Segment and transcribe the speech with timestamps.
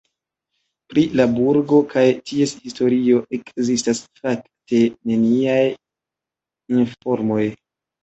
[0.93, 4.83] Pri la burgo kaj ties historio ekzistas fakte
[5.15, 5.63] neniaj
[6.83, 7.43] informoj.